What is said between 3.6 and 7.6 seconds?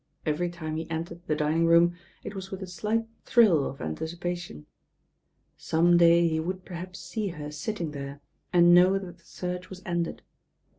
of anticipa tion. Some day he would perhaps see her